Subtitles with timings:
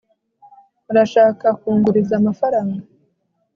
[0.91, 2.83] urashaka kunguriza amafaranga